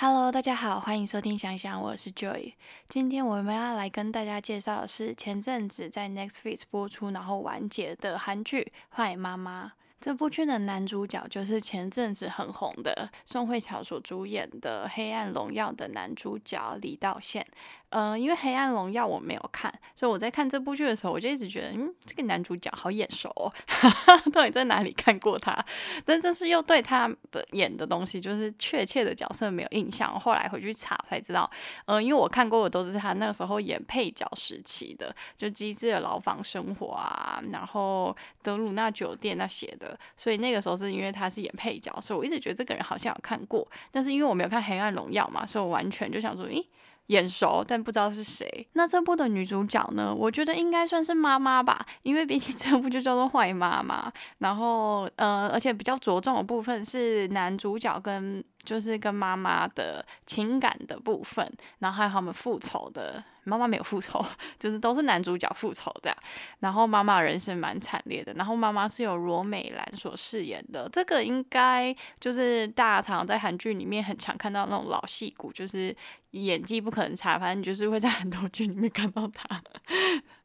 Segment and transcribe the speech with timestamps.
[0.00, 2.52] Hello，大家好，欢迎收听想想，我是 Joy。
[2.88, 9.66] 今天我们要来跟大家介绍的是前阵子在 Netflix 播出然后完结的韩剧《坏妈妈》。
[10.00, 17.44] 这部剧的男主角就是前阵子很红的宋慧乔所主演的《黑暗荣耀》的男主角李道宪。
[17.90, 23.52] 呃，因为《黑暗荣耀》我没有看，所以我在看这部剧的时候，我就一直觉得，嗯，这个男主角好眼熟，哦，
[24.30, 25.64] 到底在哪里看过他？
[26.04, 30.20] 但这是又对他的演的东西，就是确切的角色没有印象。
[30.20, 31.50] 后来回去查才知道，
[31.86, 39.98] 呃，因为我看过的都是他那个时候演配角时期的，就《机智的牢房生活》啊，然后《德鲁纳酒店》那些的。
[40.14, 43.66] 所以那个时候是因为他是演配角，所以我一直觉得这个人好像有看过。
[43.90, 46.62] 但是因为我没有看《黑暗荣耀》嘛，所以我完全就想说，诶。
[47.08, 48.66] 眼熟，但不知道是谁。
[48.72, 50.14] 那这部的女主角呢？
[50.14, 54.08] 我觉得应该算是妈妈吧，因为毕竟这部就叫做《坏妈妈》。
[54.38, 63.22] 然后，呃，而且比较着重的部分是男主角跟就是跟妈妈的情感的部分，然后还有他们复仇的。
[63.48, 64.24] 妈妈没有复仇，
[64.60, 66.16] 就是都是男主角复仇的。
[66.60, 68.32] 然后妈妈人生蛮惨烈的。
[68.34, 75.96] 然后妈妈是由罗美兰所饰演的，这个应该就是大家常在韩剧里面很常看到那种老戏骨，就是。
[76.32, 79.62] 演技不可能差，反正你就是会在很多剧里面看到他。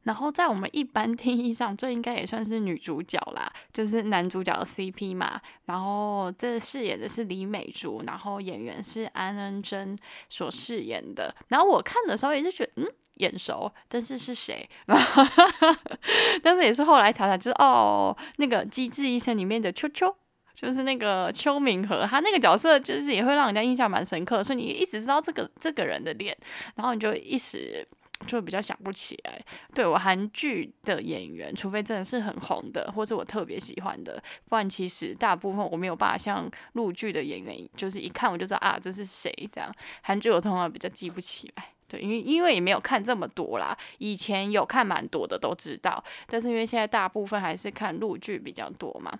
[0.03, 5.39] 然后在我们一般 定义上，这应该也算是女主角啦，就是男主角的 CP 嘛。
[5.65, 9.97] 然后这饰演的是李美珠，然后演员是安恩珍
[10.29, 11.33] 所饰演的。
[11.47, 14.69] 然后我看的时候也是觉得，嗯，眼熟，但是是谁？
[16.43, 20.15] 但是也是后来查查，就是哦，那个《机智医生》里面的秋秋。
[20.55, 26.37] 就是那个邱明和，他那个角色就是也会让人家印象蛮深刻，所以你一直知道这个这个人的脸，
[26.75, 27.85] 然后你就一时
[28.25, 29.39] 就比较想不起来。
[29.73, 39.73] 对我韩剧的演员，除非真的是很红的，或是我特别喜欢的，不然其实大部分我没有办法像陆剧的演员，就是一看我就知道啊这是谁这样。
[40.01, 49.17] 韩剧我通常比较记不起来，对，因为因为也没有看这么多啦，以前有看蛮多的都知道，但是因为现在大部分还是看陆剧比较多嘛。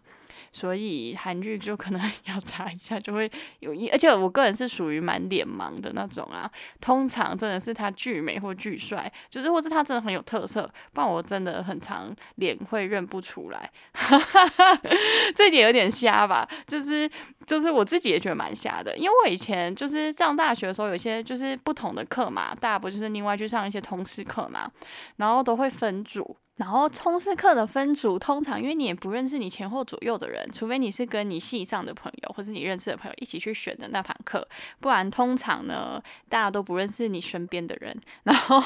[0.52, 3.30] 所以韩剧就可能 要查一下，就会
[3.60, 6.50] 有一，而且我个人是属于蛮脸盲的那种啊。
[6.82, 13.70] 通常真的是他巨美或巨帅，就是或是他真的很有特色，不然我真的很常脸会认不出来。
[15.36, 16.48] 这点有点瞎吧？
[16.68, 17.10] 就是
[17.46, 24.70] 就是我自己也觉得蛮瞎的，因为我以前就是上大学的时候，有些就是不同的课嘛，大家不就是另外去上一些通识课嘛，
[25.18, 26.36] 然后都会分组。
[26.58, 34.48] 然后冲刺课的分组，通常因为你也不认识你前后左右的人，除非你是跟你系上的朋友或是你认识的朋友一起去选的那堂课，
[34.80, 36.00] 不然通常呢，
[36.30, 38.00] 大家都不认识你身边的人。
[38.24, 38.62] 然后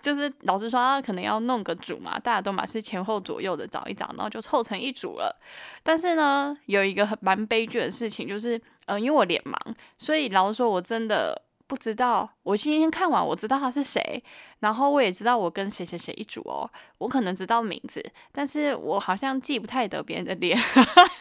[0.00, 5.38] 就是老师说可能要弄个组嘛，大家都嘛是前后左右的找一找，然后就凑成一组了。
[5.82, 9.54] 但是呢，有一个很蛮悲剧的事情，就是呃，因为我脸盲，
[9.98, 11.42] 所以老师说我真的。
[11.68, 14.24] 不知道，我今天看完，我知道他是谁，
[14.60, 18.02] 然后我也知道我跟谁谁谁一组哦，我可能知道名字，
[18.32, 20.58] 但是我好像记不太得别人的脸，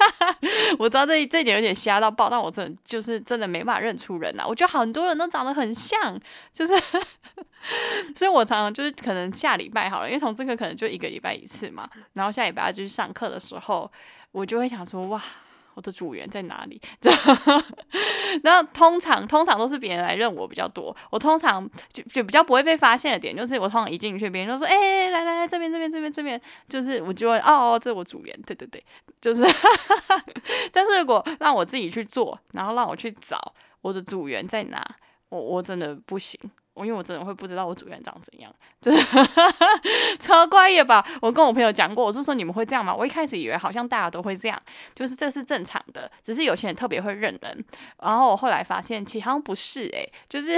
[0.79, 6.17] 我知道这这点有点瞎到爆，但我真的就是真的没办法认出人呐，我觉得很多人都长得很像，
[6.53, 6.73] 就是，
[8.15, 13.91] 所以我常常就是可能下礼拜好了，因为从这个可能就一个礼拜一次嘛，然后下礼拜要去上课的时候，
[14.31, 15.21] 我就会想说哇。
[15.77, 16.81] 我的组员在哪里？
[18.41, 20.95] 然后通常通常都是别人来认我比较多。
[21.11, 28.41] 我通常就就比较不会被发现的点，就是我通常一进去，别人就说：“哎，来来来，这边这边这边这边。”就是我就会哦，这是我组员。
[28.43, 28.83] 对对对，
[29.21, 29.45] 就是。
[30.73, 34.83] 但是如果让我自己去做，然后让我去找我的组员在哪，
[35.29, 36.39] 我我真的不行。
[36.77, 39.17] 我因为我真的会不知道我主任长怎样，就是
[40.19, 41.03] 超怪异吧？
[41.21, 42.93] 我跟我朋友讲过，我就说你们会这样吗？
[42.93, 44.61] 我一开始以为好像大家都会这样，
[44.93, 47.65] 就是这是正常的，只是有些人特别会认人。
[48.01, 50.51] 然后我后来发现，其实好像不是诶，就是。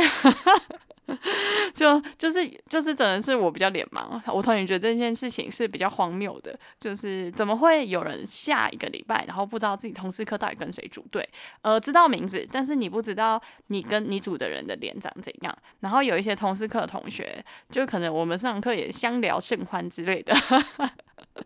[1.73, 11.27] 就就是就是真的是我比较脸盲，我突然觉得这件事情是比较荒谬的，就是怎么会有人下一个礼拜，然后不知道自己同事课到底跟谁组队，
[11.61, 20.33] 呃，知道名字，但是你不知道你跟你组的人的脸长怎样，然后有一些同事课的同学，就可能我们上课也相聊甚欢之类的。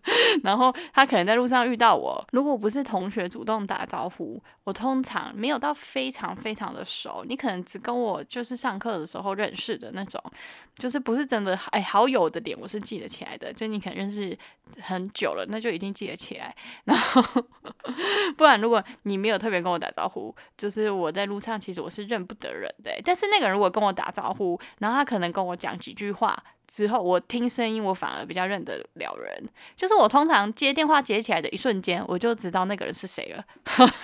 [0.44, 7.24] 然后他可能在路上遇到我，如果不是同学主动打招呼，我通常没有到非常非常的熟。
[7.28, 10.22] 你可能只跟我就是上课的时候认识的那种，
[10.78, 13.54] 就是不是真的哎好友的脸，我是记得起来的。
[13.54, 14.38] 就你可能认识
[14.82, 16.54] 很久了，那就一定记得起来。
[16.84, 17.22] 然后
[18.36, 22.92] 不然如果你没有特别跟我打招呼，就是我在路上其实我是认不得人的。
[23.06, 26.44] 但是那个人如果跟我打招呼，然后他可能跟我讲几句话。
[26.74, 29.48] 之后，我听声音我反而比较认得了人。
[29.76, 33.46] 就是我通常接电话接起来的一瞬间，我就知道那个人是谁了。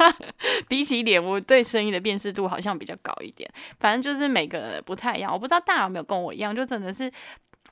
[0.69, 3.49] 比起脸，我对声音的辨识度好像比较高一点。
[3.79, 7.11] 反正就是每个人不太一样，我不知道大家有没有跟我一样，就真的是，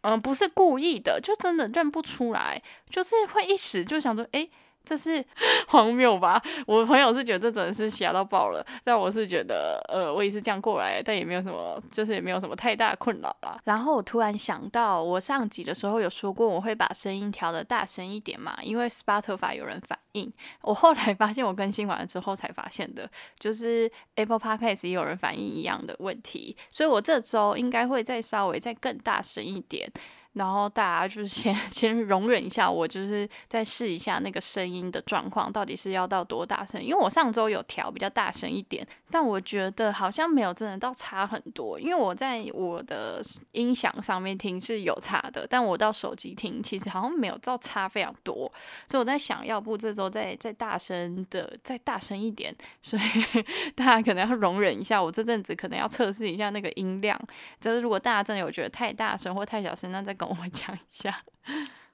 [0.01, 2.59] 嗯，不是故意的，就真的认不出来，
[2.89, 4.49] 就是会一时就想说，哎。
[4.87, 5.23] 这是
[5.67, 6.41] 荒谬吧？
[6.65, 13.59] 我朋友是觉得这真的是瞎到爆了，但我是觉得，呃，我也是这样过来，但也没有什么，就是也没有什么太大困扰啦。
[13.65, 20.31] 然后我突然想到，我上集的时候有说过，我会把声音调的大声一点嘛，因为 Spotify 有人反应。
[20.61, 29.91] 我后来发现，我更新完了之后才发现的，就是 Apple Podcast 也有人反映一样的问题，所以我这周应该会再稍微再更大声一点。
[30.37, 36.81] 然后大家就是先 先容忍一下，我就是再试一下那个声音的状况，到底是要到多大声？
[36.81, 41.79] 因为我上周有调比较大声一点，但我觉得好像没有真的到差很多。
[41.79, 43.19] 因为我在我的
[43.53, 48.51] 音响上面听是有差的，但我到手机听其实好像没有到差非常多。
[48.87, 53.01] 所以我在想，要不这周再再大声的再大声一点，所以
[53.75, 57.19] 大家可能要容忍一下，我这阵子可能要测试一下那个音量。
[57.59, 60.26] 就是如果大家真的有觉得太大声或太小声，那再跟。
[60.27, 61.23] 我讲一下。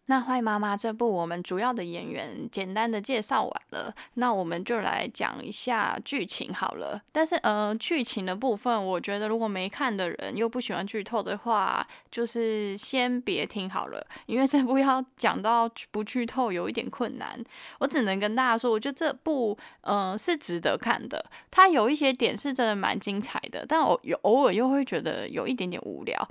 [0.08, 7.02] 那坏妈妈这部我们主要的演员简单的介绍完了，那我们就来讲一下剧情好了。
[7.14, 17.42] 但是呃，剧情的部分，我觉得如果没看的人又不喜欢剧透的话，就是先别听好了，因为这部要讲到不剧透有一点困难。
[17.80, 26.30] 我只能跟大家说，我觉得这部呃是值得看的，它有一些点是真的蛮精彩的，但我有偶尔又会觉得有一点点无聊。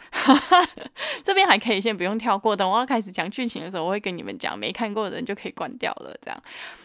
[1.24, 3.61] 这边还可以先不用跳过，等我要开始讲剧情。
[3.62, 6.14] 的时候我会跟你们讲，没看过的人就可以关掉了。
[6.22, 6.42] 这样，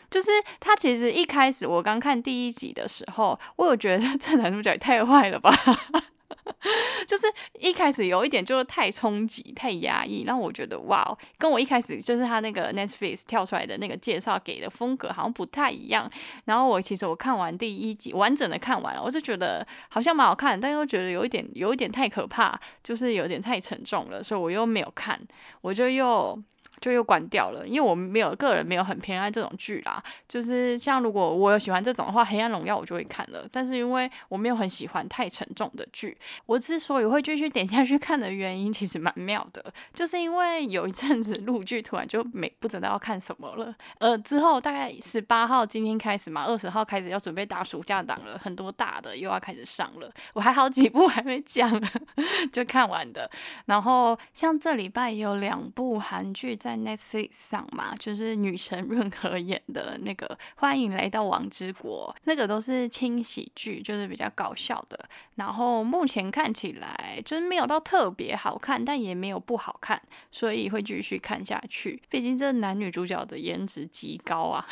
[0.10, 0.30] 就是
[0.60, 5.52] 他其实一开始我刚看第一集的时候，我有觉得 这男主角也太坏了吧，
[7.08, 7.26] 就是
[7.60, 16.10] 一开始有一点就是太冲击、太压抑，让我觉得哇，跟我一开始就是他那个 Netflix 跳出来的那个介绍给的风格好像不太一样。
[16.46, 25.20] 然后我其实我看完第一集完整的看完了，我就觉得好像蛮好看，但又觉得有一点有一点太可怕，就是有点太沉重了，所以我又没有看，
[25.62, 26.42] 我就又。
[26.80, 30.02] 就又关掉了，因为我没有个人没有很偏爱这种剧啦。
[30.28, 33.48] 就是像如果我有喜欢这种的话，《黑暗荣耀》我就会看了。
[33.52, 36.16] 但是因为我没有很喜欢太沉重的剧，
[36.46, 43.74] 我之所以会继续点下去看的原因，其实蛮妙的，就是因为有一阵子录剧突然就没不知道要看什么了。
[43.98, 50.12] 呃，之后大概十八号今天开始嘛，二十号开始要准备打暑假档了，很多大的又要开始上了。
[50.34, 51.72] 我还好几部 还没讲
[52.54, 53.30] 就看完的。
[53.66, 56.56] 然后像这礼拜有两部韩剧。
[56.68, 60.28] 在 Netflix 上嘛，就是女神润和演的那个
[60.58, 65.08] 《欢迎来到王之国》，那个都是轻喜剧，就是比较搞笑的。
[65.36, 72.02] 然后目前看起来就是没有到特别好看，但也没有不好看，所以会继续看下去。
[72.10, 74.68] 毕竟这男女主角的颜值极高啊，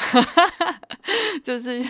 [1.45, 1.81] 就是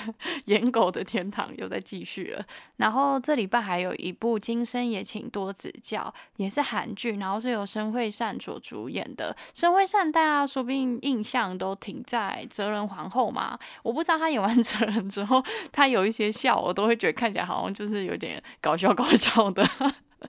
[0.45, 2.45] 演狗的天堂又在继续了。
[2.75, 9.35] 然后这礼拜还有一部《今生也请多指教》，也是韩剧，然后是由申惠善所主演的。
[9.51, 9.83] 申惠。
[9.97, 19.65] 但大家说不定印象都停在哲人皇后嘛，我不知道他演完 哲人之后，他有一些笑，我都会觉得看起来好像就是有点搞笑搞笑的。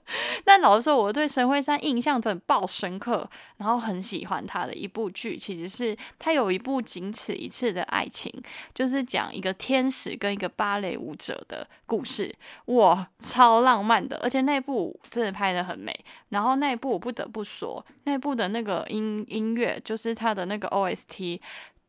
[0.43, 8.31] 但老实说，我对沈慧珊印象真的爆深刻，然后很喜欢他的一部剧，其实是他有一部《仅此一次的爱情》，
[8.73, 12.33] 就是讲一个天使跟一个芭蕾舞者的故事，
[12.65, 15.97] 哇，超浪漫的，而且那部真的拍的很美。
[16.29, 21.39] 然后那部我不得不说，那部的那个音音乐，就是它的那个 OST。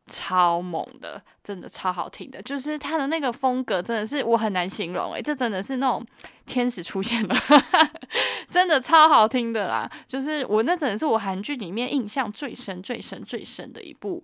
[0.09, 6.05] 超猛的，真的超好听的，就是他的那个风格真的是我很难形容诶，这真的是那种
[6.45, 7.35] 天使出现了，
[8.49, 9.89] 真的超好听的啦！
[10.07, 14.23] 就是我那真的是我韩剧里面印象最深、最深、最深的一部，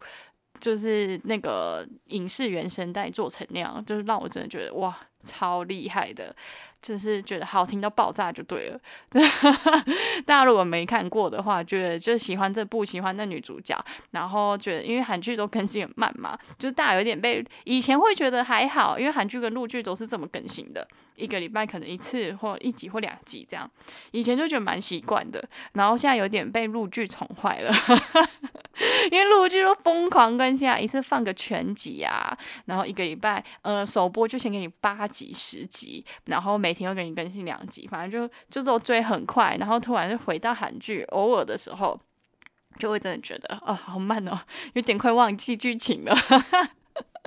[0.59, 6.35] 就是那个影视原声带做成那样，就是让我真的觉得哇，超厉害的。
[6.85, 8.79] 就是觉得好听到爆炸就对了。
[10.23, 23.69] 大家如果没看过的话，觉得就喜欢这部，喜欢那女主角，然后觉得因为韩剧都更新很慢嘛，就是大家有点被以前会觉得还好，因为韩剧跟陆剧都是这么更新的，一个礼拜可能一次或一集或两集这样，
[24.11, 27.73] 以前就觉得蛮习惯的，然后现在有点被陆剧宠坏了，
[29.11, 41.99] 因为陆剧都疯狂更新啊，一次放个全集啊，然后一个礼拜呃首播就先给你八集十集，然后每天会给你更新两集，反正就就都追很快，然后突然就回到韩剧，偶尔的时候
[42.77, 44.39] 就会真的觉得啊好慢哦，
[44.73, 46.15] 有点快忘记剧情了。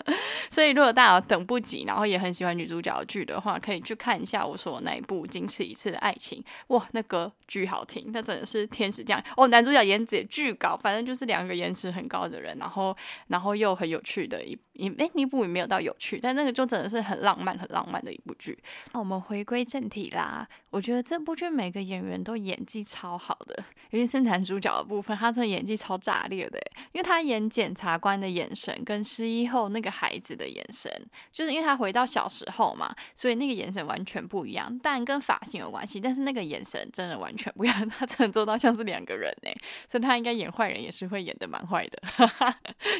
[0.50, 6.42] 所以如果大家等不及，然后也很喜欢女主角的剧的话，可以去看一下我说的那一部《仅此一次的爱情》。
[6.68, 9.48] 哇，那歌巨好听，那真的是天使降哦！
[9.48, 12.96] 男主角颜值也巨高，反正就是两个颜值很高的人，然后
[13.26, 18.56] 然后又很有趣的一一哎，那部也没有到有趣，但那个就真的是很浪漫、很浪漫的一部剧。
[18.92, 26.58] 那我们回归正题啦，我觉得这部剧每个演员都演技超好的，尤其是男主角的部分，他真的演技超炸裂的，
[26.92, 30.93] 因为他演检察官的眼神跟失忆后那个孩子的眼神，
[31.33, 34.79] 就是因为他回到小时候嘛，所以那个眼神完全不一样。
[34.83, 39.50] 但跟发型有关系，但是那个眼神真的完全不一样， 他真的做到像是两个人呢，
[39.88, 41.99] 所以他应该演坏人也是会演的蛮坏的，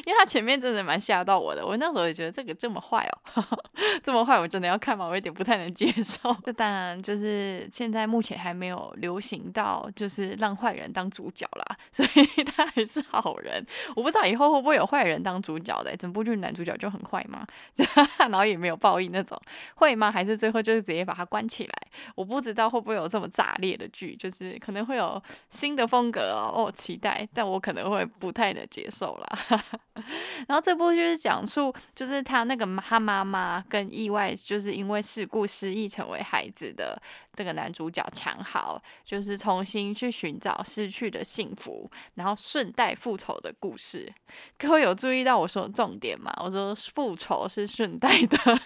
[0.07, 1.63] 因为他前面真的蛮吓到我的。
[1.63, 3.43] 我那时候也觉得这个这么坏哦，
[4.03, 5.05] 这么坏，我真的要看吗？
[5.05, 6.35] 我有点不太能接受。
[6.45, 13.63] 那当然就是现在目前还没有流行到，就是让坏人当主角啦，所以他还是好人。
[13.95, 17.45] 我不知道以后会不会有坏人当主角的，整部剧男男主角就很坏吗？
[18.17, 19.39] 然后也没有报应那种，
[19.75, 20.11] 会吗？
[20.11, 21.73] 还是最后就是直接把他关起来？
[22.15, 29.61] 我不知道会不会有这么炸裂的剧，就是可能会有新的风格哦，哦，期待，但我可能会不太能接受啦。
[30.47, 31.71] 然后这部剧是讲述。
[31.93, 36.99] 就是他那个他妈妈跟意外，就是因为事故失忆成为孩子的
[37.39, 44.13] 这个男主角强豪，就是重新去寻找失去的幸福，然后顺带复仇的故事。
[44.57, 46.33] 各位有注意到我说的重点吗？
[46.43, 48.59] 我说复仇是顺带的，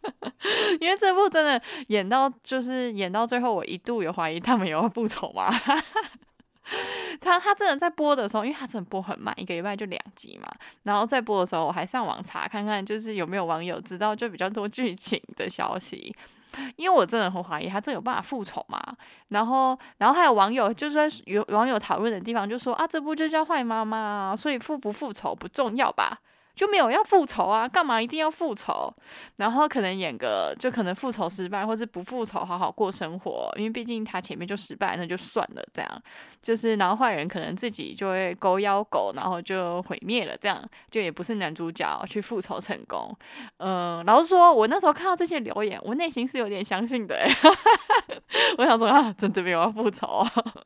[0.80, 5.44] 因为这部真的演到就是演到最后，我一度有怀疑他们有复仇吗？
[7.20, 10.50] 他他真的在播的时候，因为他真的播很慢，一个礼拜就两集嘛。
[10.84, 16.16] 然后在播的时候，我还上网查看看，就是有没有网友知道就比较多剧情的消息。
[16.76, 18.80] 因为我真的很怀疑他真有办法复仇嘛。
[19.28, 26.18] 然后，然后还有网友就是有网友讨论的地方，就说啊，这部就叫坏妈妈，所以复不复仇不重要吧。
[26.54, 27.68] 就没有要复仇啊？
[27.68, 28.92] 干嘛一定要复仇？
[29.36, 33.52] 然后可能演个，就可能复仇失败，或是不复仇，好好过生活。
[33.56, 35.62] 因为毕竟他前面就失败，那就算了。
[35.72, 36.02] 这样
[36.40, 40.36] 就是，然后坏人可能自己就会狗咬狗，然后就毁灭了。
[40.36, 43.10] 这样就也不是男主角去复仇成功。
[43.56, 47.16] 嗯，老实说，我那时候看到这些留言，我内心是有点相信的。
[48.58, 50.24] 我想说啊，真的没有要复仇，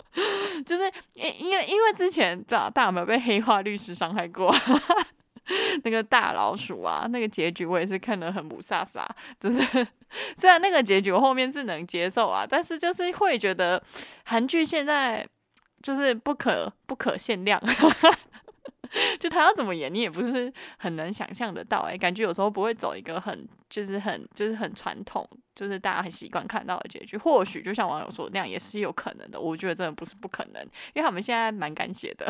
[0.67, 4.55] 就是因因为因为之前大大有没有被黑化律师伤害过？
[5.85, 9.07] 那个大老鼠啊，那个结局我也是看得很不飒飒，
[9.41, 9.87] 就是
[10.37, 13.83] 虽然那个结局我后面是能接受啊，但是就是会觉得
[14.25, 15.27] 韩剧现在
[15.83, 17.61] 就是不可不可限量，
[19.21, 30.63] 就他要怎么演你也不是很能想象得到哎，感觉有时候不会走一个很就是很就是很传统，就是大家很习惯看到的结局，或许就像网友说那样也是有可能的，我觉得真的不是不可能，
[30.95, 32.27] 因为他们现在蛮敢写的。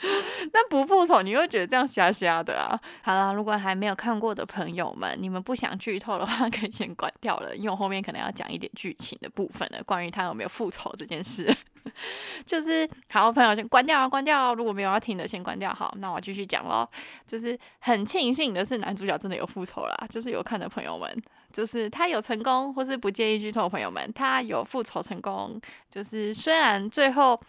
[0.52, 2.78] 但不复仇，你会觉得这样瞎瞎的啊！
[3.02, 11.54] 好了，如果还没有看过的朋友们，你们不想剧透的话， 可以先关掉了，因为我后面可能要讲一点剧情的部分了，关于他有没有复仇这件事。
[12.44, 14.54] 就是好朋友先关掉啊，关掉！
[14.54, 15.72] 如果没有要听的，先关掉。
[15.72, 16.86] 好，那我继续讲喽。
[17.26, 25.58] 就是很庆幸的是，男主角真的有复仇啦，就是有看的朋友们，就是他有成功，或是不介意剧透朋友们，他有复仇成功。
[25.90, 27.40] 就是虽然最后。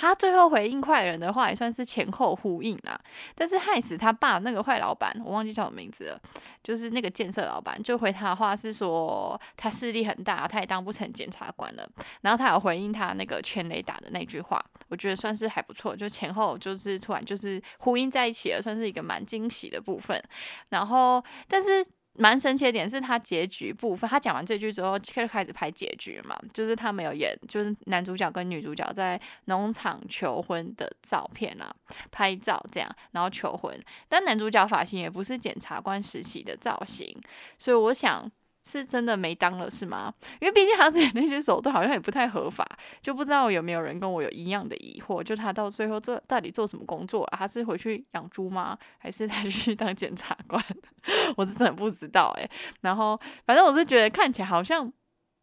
[0.00, 2.96] 他最后回应坏人的话也算是前后呼应啊，
[3.34, 6.20] 但是害死他爸那个坏老板，我忘记叫什么名字了，
[6.62, 11.84] 就是那个建设老板，就回他的话是说他势力很大，他也当不成检察官了。
[12.20, 20.22] 然后他有回应他那个全雷打的那句话，我觉得算是还不错，就前后就是突然就是呼应在一起了，算是一个蛮惊喜的部分。
[20.68, 21.84] 然后，但是。
[22.18, 31.74] 蛮神奇的点是他结局部分，他讲完这句之后，就开始拍结局嘛，就是他没有演，就是男主角跟女主角在农场求婚的照片啊，
[32.10, 37.16] 拍照这样，然后求婚，但男主角发型也不是检察官时期的造型，
[37.56, 38.30] 所以我想。
[38.68, 40.12] 是真的没当了是吗？
[40.40, 42.66] 因为毕竟他自己那些手段好像也不太合法，
[43.00, 45.22] 就不知道有没有人跟我有一样的疑惑。
[45.22, 47.38] 就他到最后做到底做什么工作啊？
[47.38, 48.76] 他是回去养猪吗？
[48.98, 50.62] 还是他去当检察官？
[51.36, 52.50] 我是真的不知道哎。
[52.82, 54.92] 然后反正我是觉得看起来好像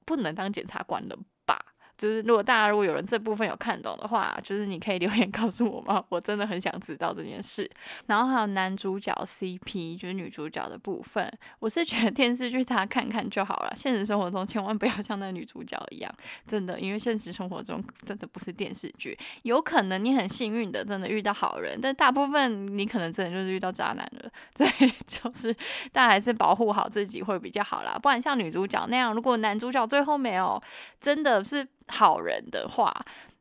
[0.05, 1.17] 不能当检察官的。
[1.97, 6.03] 就是如果大家如果有人这部分有看懂的话，就是你可以留言告诉我吗？
[6.09, 7.69] 我真的很想知道这件事。
[8.07, 16.13] 然后还有男主角 CP，就是女主角的部分，我是觉得电视剧大家看看就好了，现实生活中千万不要像那女主角一样，
[16.47, 19.17] 真的，因为现实生活中真的不是电视剧。
[19.43, 24.29] 有可能你很幸运的真的遇到好人，但大部分你可能真的就是遇到渣男了。
[24.55, 25.53] 所以就是
[25.91, 30.61] 大家还是保护好自己会比较好啦，不然像女主角那样，如果男主角最后没有
[30.99, 31.65] 真的是。
[31.87, 32.93] 好人的话，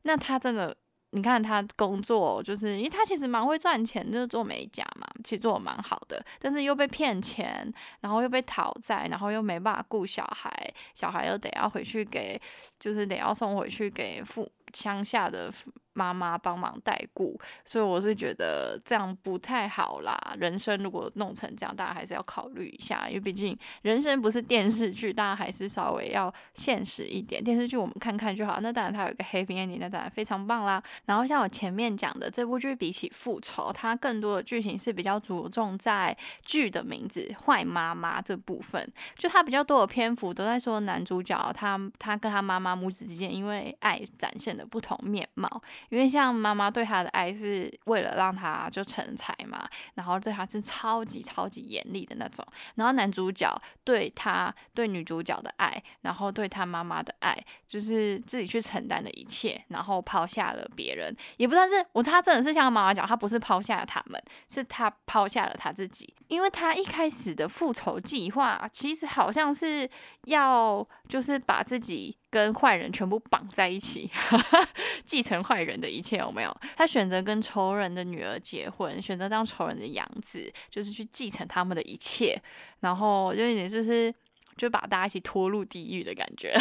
[0.03, 0.77] 那他真的
[1.11, 10.51] 你看他工作，就是因为他其实蛮会赚钱，就是做美甲嘛，其实做的蛮好的，但是又被骗钱，然后又被讨债，然后又没办法顾小孩，
[10.95, 12.41] 小孩又得要回去给，
[12.79, 15.53] 就是得要送回去给父乡下的。
[15.95, 20.17] 妈妈帮忙代顾，所以我是觉得这样不太好啦。
[20.39, 27.43] 人生如果弄成这样，大家还是要考虑一下，因为毕竟人生不是电视剧，大家还是稍微要现实一点。
[27.43, 30.83] 电视剧我们看看就好，那当然它有一个 happy ending，那当然非常棒啦。
[31.07, 45.63] 然后像我前面讲的，这部剧比起复仇，它更多的剧情是比较着重在剧的名字“坏妈妈”这部分，就它比较多的篇幅都在说男主角他他跟他妈妈母子之间因为爱展现的不同面貌。
[45.89, 52.45] 因为像妈妈对他的爱是为了让他就成才嘛，然后对他是超级超级严厉的那种。
[52.77, 57.37] 然后男主角对他对女主角的爱，然后对他妈妈的爱，
[57.67, 66.13] 就是自己去承担的一切，然后抛下了别人，也不算是我他真的是像妈妈讲，他不是抛下了他们，是他抛下了他自己。
[66.35, 69.89] 因为他一开始的复仇计划其实好像是
[70.25, 72.17] 要就是把自己。
[72.35, 74.11] 跟坏人全部绑在一起，
[75.07, 76.53] 继承坏人的一切有没有？
[76.77, 82.37] 他选择跟仇人的女儿结婚，选择当仇人的养子，就是去继承他们的一切，
[82.81, 84.13] 然后就有点就是
[84.57, 86.53] 就把大家一起拖入地狱的感觉。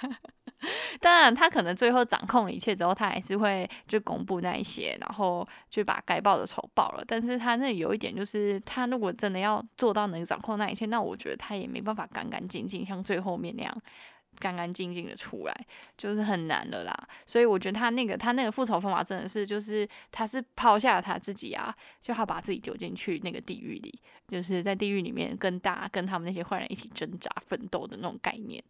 [1.00, 7.04] 当然，他可能最后掌控了一切之后，他还是会就公布那一些，然后就把该报的仇报了。
[7.06, 13.82] 但是他那有一点就是，他如果真的要做到能掌控那一切，那我觉得他也没办法干干净净，像最后面那样。
[14.38, 16.94] 干干净净的出来，就是很难的啦。
[17.24, 28.62] 所以我觉得他那个他那个复仇方法真的是，就是他是抛下他自己啊，就他把自己丢进去那个地狱里，就是在地狱里面跟大跟他们那些坏人一起挣扎奋斗的那种概念。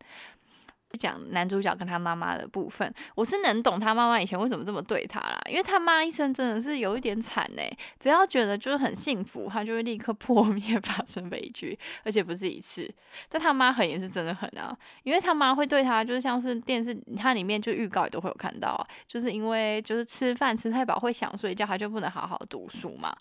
[0.98, 7.62] 讲男主角跟他妈妈的部分，我是能懂他妈妈以前为什么这么对他啦，因为他妈一生真的是有一点惨呢。
[7.98, 12.90] 只要觉得就是很幸福，他就会立刻 破灭，发生悲剧，而且不是一次。
[13.28, 23.14] 但他妈狠也是真的狠啊，因为他妈会对他，就是像是电视它里面就预告也都会有看到，就是因为就是吃饭吃太饱会想睡觉，他就不能好好读书嘛，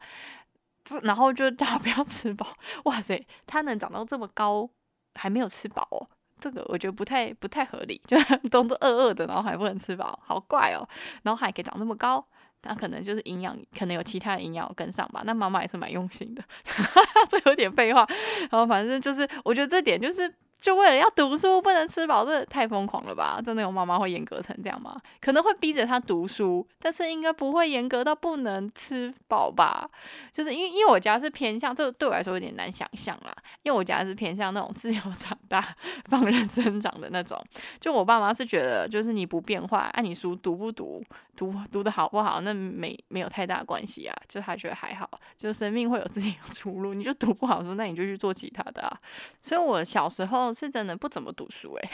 [1.01, 2.47] 然后就叫他不要吃饱。
[2.85, 4.69] 哇塞，他能长到这么高
[5.15, 6.07] 还没有吃饱哦。
[6.45, 8.15] 这个我觉得不太不太合理， 就
[8.49, 10.87] 动作饿饿的，然后还不能吃饱，好怪哦。
[11.23, 12.23] 然后还可以长那么高，
[12.61, 15.23] 那可能就是营养，可能有其他的营养跟上吧。
[15.25, 16.43] 那妈妈也是蛮用心的，
[17.31, 18.07] 这有点废话。
[18.51, 20.31] 然后反正就是，我觉得这点就是。
[20.59, 23.39] 就为了要读书不能吃饱，这太疯狂了吧？
[23.45, 24.99] 真的有妈妈会严格成这样吗？
[25.21, 29.87] 可能会逼着他读书，但是应该不会严格到不能吃饱吧？
[30.31, 33.35] 就是因为因为我家是偏向，这对我来说有点难想象啦。
[33.61, 37.39] 因为我家是偏向那种自由长大、放任生长的那种。
[37.79, 41.03] 就我爸妈是觉得，就是你不变坏，按你书读不读，
[41.35, 44.15] 读读的好不好，那没没有太大关系啊。
[44.27, 46.93] 就他觉得还好，就生命会有自己的出路。
[46.95, 48.97] 你就读不好书，那你就去做其他的啊。
[49.43, 50.44] 所以我小时候。
[50.53, 51.89] 是真的不怎么读书诶，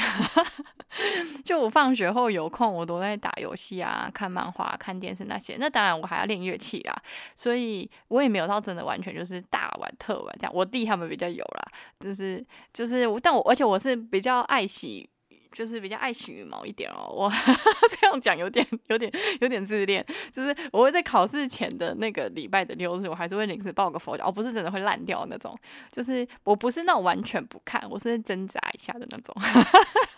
[1.46, 5.58] 就我放学后有空，我都在打游戏啊、看漫画、看电视那些。
[5.60, 6.96] 那当然我还要练乐器啦，
[7.36, 10.52] 所以我也没有到真的完全就是大玩特玩这样。
[10.54, 11.66] 我弟他们比较有啦，
[12.00, 15.10] 就是就是，但我而且我是比较爱惜。
[15.52, 17.32] 就是比较爱惜羽毛一点哦，我
[18.00, 19.12] 这样讲有点有点
[19.42, 25.58] 有点自恋，就是我会在考试前的那个礼拜的六日，我还是会临时抱个佛脚，我不是真的会烂掉那种，
[25.92, 29.36] 就是我不是那种完全不看，我是挣扎一下的那种。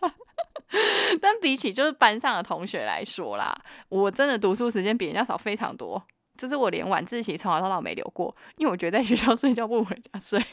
[1.21, 3.55] 但比起就是班上的同学来说啦，
[3.89, 6.01] 我真的读书时间比人家少非常多，
[6.37, 10.43] 就是我连晚自习从早到大没留过，因为我觉得在学校睡觉不如回家睡。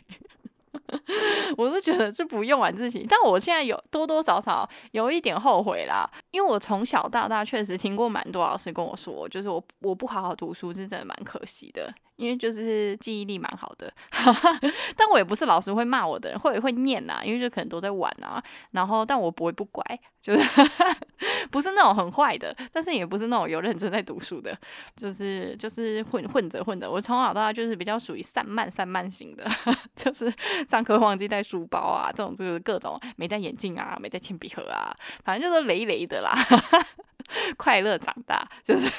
[1.56, 11.92] 我是觉得这不用晚自习，但我现在有多多少少有一点后悔啦，因为我从小到大确实听过蛮多老师跟我说，就是我我不好好读书是真的蛮可惜的。
[12.20, 13.90] 因为就是记忆力蛮好的，
[14.94, 18.42] 但我也不是老师会骂我的人，会会念呐，因为就可能都在玩啊。
[18.72, 19.82] 然后，但我不会不乖，
[20.20, 20.60] 就是
[21.50, 24.54] 不是那种很坏的，但是也不是那种有认真在读书的，
[24.94, 26.90] 就是就是混混着混着。
[26.90, 29.46] 我从小到大就是比较属于散漫散漫型的，
[29.96, 30.30] 就是
[30.68, 36.36] 上课忘记带书包啊，这种就是各种没戴眼镜啊，没带铅笔盒啊，反正就是累累的啦。
[37.56, 38.90] 快乐长大就是。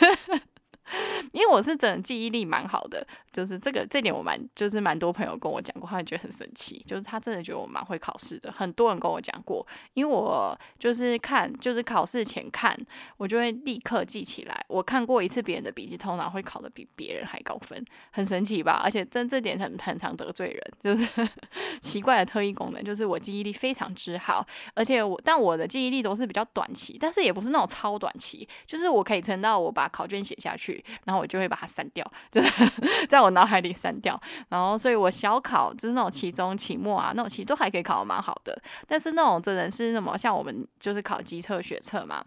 [1.52, 8.52] 我是真的记忆力蛮好的，就是这个这点我蛮就是蛮多朋友跟我讲过，他觉得很神奇，就是他真的觉得我蛮会考试的。
[8.52, 12.78] 很多人跟我讲过，因为我就是看就是考试前看，
[13.18, 14.66] 我就会立刻记起来。
[14.68, 18.82] 我看过一次别人的笔记，通常会考的比别人还高分，很神奇吧？
[18.84, 21.30] 而且真这点很很常得罪人，就是
[21.82, 32.50] 奇怪的特异功能，就是我记忆力非常之好，而且我但我的记忆力都是比较短期，但是也不是那种超短期，就是我可以撑到我把考卷写下去，然后我就会把它删掉，就是
[33.08, 33.22] 在。
[33.22, 38.60] 我脑海里删掉，然后所以我小考就是那种期中、期末啊，那种其实都还可以考的蛮好的。
[38.88, 42.26] 但是那种真的是什么像我们就是考机测、学测嘛，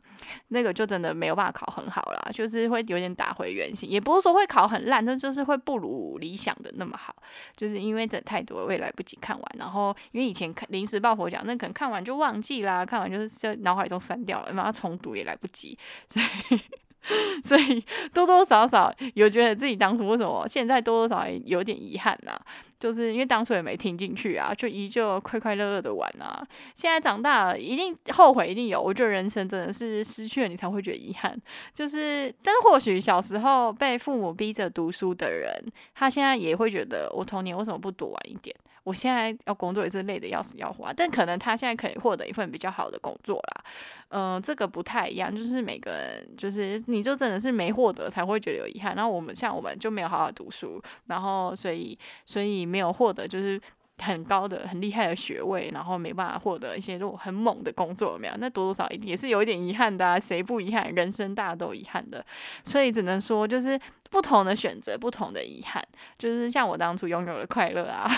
[0.51, 3.91] 那个就真的没有办法考很好啦，就是会有点打回原形。
[3.91, 7.13] 也不是说会考很烂，但就是会不如理想的那么好。
[7.57, 9.57] 就是因为这太多了，我也来不及看完。
[9.59, 15.77] 然后因为以前看临时抱佛脚，那可能看完就忘记啦，看完就是在脑海中删掉了，然后重读也来不及，
[16.09, 16.61] 所以。
[17.45, 22.39] 所以多多少少有觉得自己当初为什么现在多多少少有点遗憾呐，
[22.85, 26.47] 就是因为当初也没听进去啊，就依旧快快乐乐的玩啊。
[26.75, 28.79] 现在长大了，一定后悔，一定有。
[28.79, 31.35] 我觉得人生真的是失去了，你才会觉得遗憾。
[31.73, 35.51] 就是，但是或许小时候被父母逼着读书的人，
[35.95, 38.55] 他现在也会觉得，我童年为什么不多玩一点？
[38.83, 43.65] 我现在要工作也是累得要死要活，但可能他现在可以获得一份比较好的工作啦。
[44.11, 48.95] 嗯，这个不太一样，就是每个人就是你就真的是没获得才会觉得有遗憾。
[48.95, 53.61] 然后我们像我们就没有好好读书，然后所以所以没有获得就是
[53.99, 60.19] 很高的很厉害的学位，然后没办法获得一些如果很猛的工作，没有那多多少一定也是有一点遗憾的啊。
[60.19, 60.93] 谁不遗憾？
[60.93, 62.27] 人生大都遗憾的，
[62.65, 65.81] 所以只能说就是不同的选择，不同的遗憾。
[66.19, 68.11] 就是像我当初拥有的快乐啊。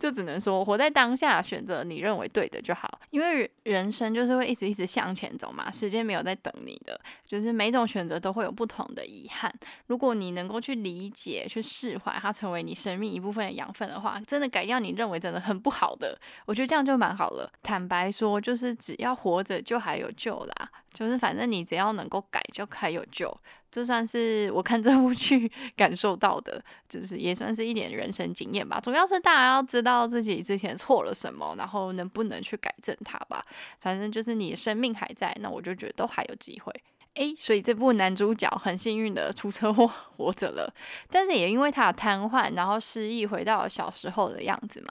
[0.00, 3.00] 就只能说活在当下，选择你认为对的就好。
[3.10, 9.52] 因为人生就是会一直一直向前走嘛，时间没有在等你的，就是每种选择都会有不同的遗憾。
[9.86, 17.52] 如果你能够去理解、去释怀，它成为你生命一部分的养分的话，真的改掉你认为真的很不好的，我觉得这样就蛮好了。
[17.62, 23.36] 坦白说，就是只要活着就还有救啦，就是反正你只要能够改，就还有救。
[23.72, 28.78] 这算是我看这部剧 感受到的，就是也算是一点人生经验吧。
[28.78, 33.44] 主要是大家要知道自己之前错了什么，然后能不能去改正它吧。
[33.80, 36.72] 反正就是你生命还在，那我就觉得都还有机会。
[37.14, 40.72] 诶，所以这部男主角很幸运的出车祸活着了，
[41.10, 44.88] 但是也因为他的瘫痪，然后失忆，回到小时候的样子嘛。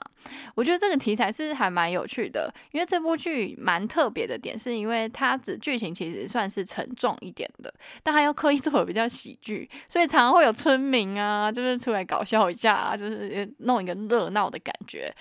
[0.54, 15.12] 我觉得这个题材是还蛮有趣的，因为这部剧蛮特别的点，是因为它只剧情其实算是沉重一点的，但它又刻意做的比较喜剧，所以常常会有村民啊，就是出来搞笑一下，啊，就是弄一个热闹的感觉。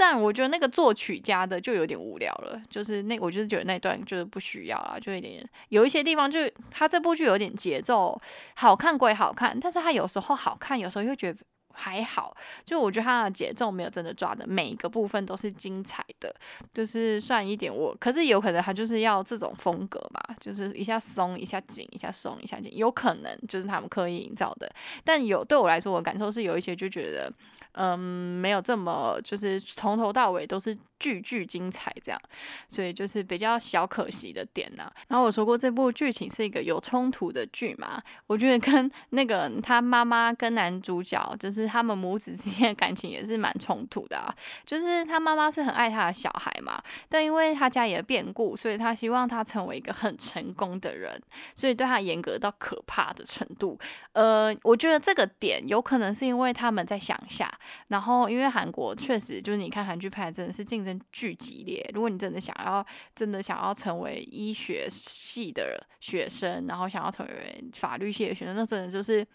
[0.00, 8.18] 但我觉得那个作曲家的就有点无聊了，就是那我就是觉得那段就是不需要啊，就有点有一些地方就是他这部剧有点节奏
[8.54, 11.40] 好看归好看，但是他有时候好看，有时候又觉得。
[11.72, 16.34] 还好，就我觉得他的节奏没有真的抓的每一个部分都是精彩的，
[16.74, 24.70] 就是算一点我，可是有可能他就是要这种风格吧，就是一下松一下紧，一下松一下紧，有可能就是他们刻意营造的。
[25.04, 27.32] 但有对我来说，我感受是有一些就觉得，
[27.72, 32.20] 嗯，没有这么就是从头到尾都是句句精彩这样，
[32.68, 34.92] 所以就是比较小可惜的点呢。
[35.08, 41.70] 然后我说过这部剧情是一个有冲突的剧嘛，我觉得跟那个他妈妈跟男主角就是。
[41.70, 44.34] 他们母子之间的感情也是蛮冲突的啊，
[44.66, 51.22] 就是他妈妈是很爱他的小孩嘛，但因为他家里的变故，所以他希望他成为一个很成功的人，
[51.54, 53.78] 所以对他严格到可怕的程度。
[54.14, 57.48] 呃，我觉得这个点有可能是因为他们在乡下，
[57.86, 69.26] 然后因为韩国确实就是你看韩剧拍的真的是竞争巨激烈，如果你真的想要真的想要成为医学系的学生，然后想要成为法律系的学生，那真的就是。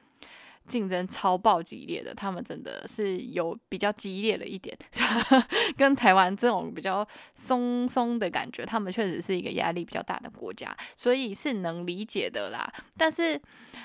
[0.68, 4.76] 竞争超爆激烈的，他们真的是有比较激烈了一点，
[5.78, 12.68] 跟台湾这种比较松松的感觉，他们确实是一个压力比较大的国家，所以是能理解的啦。
[12.98, 13.40] 但是，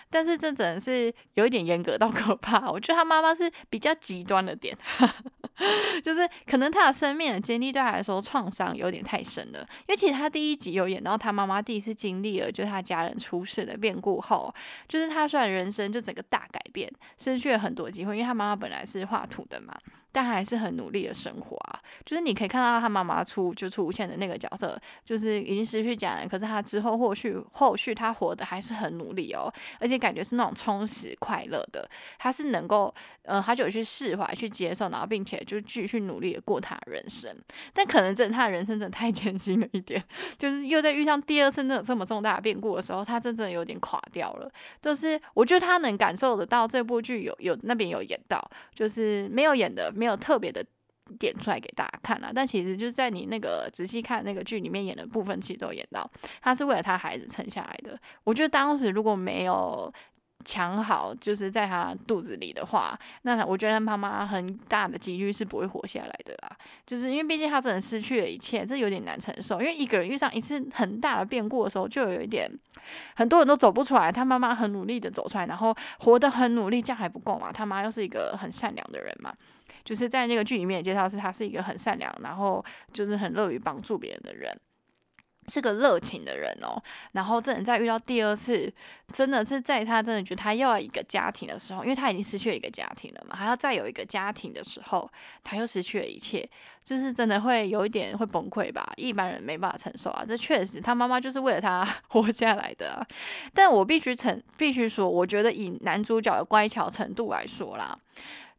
[0.08, 2.70] 但是这真的是有一点严格到 可怕。
[2.70, 4.74] 我觉得他妈妈是比较极端的点，
[6.02, 9.60] 就是可能他的生命的经历对他来说创伤有点太深了。
[9.60, 14.54] 因为其实他第一集有演到他妈妈第一次经历了就是他家人出事的变故后，
[14.88, 16.58] 就是他虽然人生就整个大改。
[16.72, 19.76] 变失去了很多机会，因为他妈妈本来是画图的嘛，
[20.12, 21.80] 但还是很努力的生活啊。
[22.04, 31.88] 就是你可以看到他妈妈出就出现的那个角色，就是已经失去家人，可是他之后或许后续他活的还是很努力哦，而且感觉是那种充实快乐的。
[32.18, 37.34] 他是能够，呃，他就去释怀、去接受，然后并且就继续努力的过他的人生。
[37.72, 40.02] 但可能真的他的人生真的太 艰辛了一点，
[40.38, 44.50] 就是又在遇上第二次那种这么重大的变故的时候，他真的有点垮掉了。
[44.80, 48.40] 就是我觉得他能感受得到这部剧有有那边有演到，
[48.74, 50.64] 就是没有演的没有特别的
[51.18, 52.32] 点出来给大家看啊。
[52.34, 56.10] 但其实就是在你那个仔细看那个剧里面演的部分，其实都演到
[56.40, 57.98] 他是为了他孩子撑下来的。
[58.24, 59.92] 我觉得当时如果没有。
[60.42, 66.56] 抢好就是在他肚子里的话，那我觉得他妈妈很大的几率是不会活下来的啦。
[66.86, 69.60] 就是因为毕竟他真的失去了一切，这有点难承受。
[69.60, 72.50] 因为一个人遇上一次很大的变故的时候，就有一点
[73.16, 74.10] 很多人都走不出来。
[74.10, 77.52] 他妈妈很努力的走出来，然后活得很努力，这样还不够嘛？
[77.52, 79.34] 他妈又是一个很善良的人嘛，
[79.84, 84.58] 就是在那个剧里面介绍是他是一个很善良，然后就是很乐于帮助别人的人。
[85.48, 88.72] 是个热情的人哦，然后这人在遇到第二次，
[89.12, 95.10] 真的是在他真的觉得他要一个家庭的时候，因为他已经失去了一个家庭了嘛，还要再有一个家庭的时候，
[95.42, 96.48] 他又失去了一切，
[96.84, 100.24] 就是真的会有一点会崩溃吧，一般人没办法承受啊。
[100.24, 103.04] 这确实，他妈妈就是为了他 活下来的，
[103.52, 107.98] 但我必须承必须说，我觉得以男主角的乖巧程度来说啦。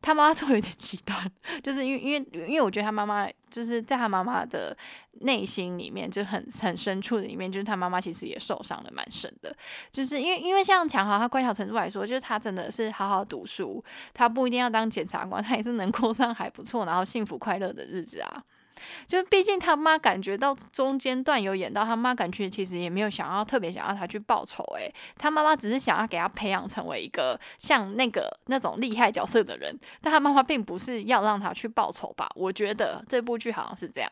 [0.01, 4.75] 他妈妈就有点极端，就是因为因为因为我觉得他妈妈就是在他妈妈的
[5.21, 9.55] 内心里面就很很深处的里面，就是他妈妈其实也受伤的蛮深的，
[9.91, 13.83] 就是因为因为像强豪他乖巧程度来说，就是他真的是好好读书，
[14.13, 18.43] 他不一定要当检察官，他也是能过上还不错，然后幸福快乐的日子啊。
[19.07, 32.29] 就毕竟他妈感觉到中间段有演到，他妈感觉其实也没有想要特别想要他去报仇，诶，他妈妈只是想要给他培养成为一个像那个那种厉害角色的人，但他妈妈并不是要让他去报仇吧？
[32.36, 34.10] 我觉得这部剧好像是这样，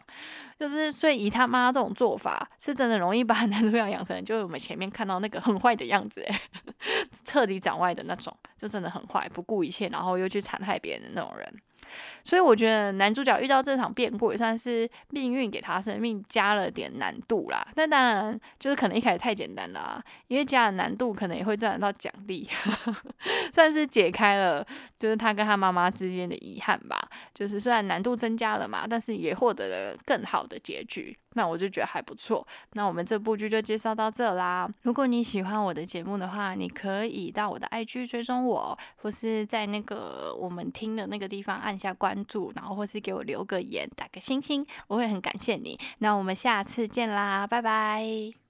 [0.59, 6.35] 就是所以以他妈这种做法，是真的容易把 男主角养成就是我们前面看到那个很坏的样子，诶，
[7.25, 11.61] 彻底长外的那种，就真的很坏，不顾一切，然后又去残害别人的那种人。
[12.23, 17.67] 所以我觉得男主角遇到这场变故也算是命运给他生命加了点难度啦。
[17.75, 22.47] 但当然就是可能一开始太简单了啊，因为加了难度可能也会赚得到奖励，
[23.51, 24.65] 算是解开了
[24.99, 26.99] 就是他跟他妈妈之间的遗憾吧。
[27.33, 31.17] 就是虽然难度增加了嘛，但是也获得了更好的结局。
[31.33, 32.45] 那我就觉得还不错。
[32.73, 34.69] 那我们这部剧就介绍到这啦。
[34.83, 45.79] 如果你喜欢我的节目的话，你可以到我的 IG 追踪我，或是在那个我们听的那个地方按下关注，然后或是给我留个言，打个星星，我会很感谢你。
[45.99, 48.48] 那我们下次见啦，拜拜。